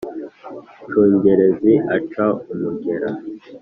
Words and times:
nshungerezi 0.85 1.73
aca 1.97 2.27
umugera 2.51 3.09